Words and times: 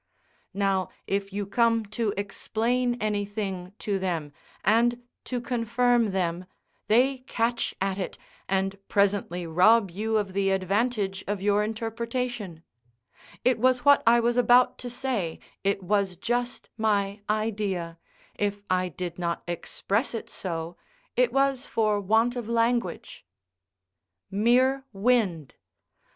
Now, 0.55 0.89
if 1.05 1.31
you 1.31 1.45
come 1.45 1.85
to 1.93 2.11
explain 2.17 2.99
anything 2.99 3.73
to 3.77 3.99
them, 3.99 4.33
and 4.63 5.03
to 5.25 5.39
confirm 5.39 6.09
them, 6.09 6.45
they 6.87 7.19
catch 7.27 7.75
at 7.79 7.99
it, 7.99 8.17
and 8.49 8.79
presently 8.87 9.45
rob 9.45 9.91
you 9.91 10.17
of 10.17 10.33
the 10.33 10.49
advantage 10.49 11.23
of 11.27 11.39
your 11.39 11.63
interpretation; 11.63 12.63
"It 13.45 13.59
was 13.59 13.85
what 13.85 14.01
I 14.07 14.19
was 14.19 14.37
about 14.37 14.79
to 14.79 14.89
say; 14.89 15.37
it 15.63 15.83
was 15.83 16.15
just 16.15 16.71
my 16.77 17.21
idea; 17.29 17.99
if 18.33 18.63
I 18.71 18.89
did 18.89 19.19
not 19.19 19.43
express 19.47 20.15
it 20.15 20.31
so, 20.31 20.77
it 21.15 21.31
was 21.31 21.67
for 21.67 21.99
want 22.01 22.35
of 22.35 22.49
language." 22.49 23.23
Mere 24.31 24.83
wind! 24.93 25.53